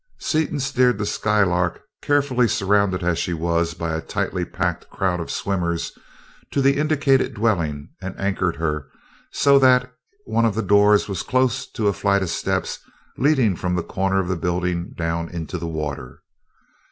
[0.17, 5.29] Seaton steered the Skylark carefully, surrounded as she was by a tightly packed crowd of
[5.29, 5.95] swimmers,
[6.49, 8.87] to the indicated dwelling, and anchored her
[9.31, 9.93] so that
[10.25, 12.79] one of the doors was close to a flight of steps
[13.19, 16.23] leading from the corner of the building down into the water.